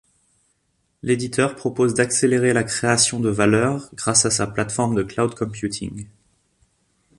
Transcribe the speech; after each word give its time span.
L'éditeur 1.03 1.55
propose 1.55 1.93
d'accélérer 1.93 2.53
la 2.53 2.63
création 2.63 3.19
de 3.19 3.29
valeur 3.29 3.87
grâce 3.93 4.25
à 4.25 4.31
sa 4.31 4.47
plateforme 4.47 4.95
de 4.95 5.03
Cloud 5.03 5.35
computing. 5.35 6.07